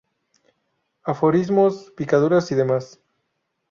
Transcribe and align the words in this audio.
Aforismos, 1.03 1.91
picaduras 1.95 2.51
y 2.51 2.55
demás. 2.55 2.99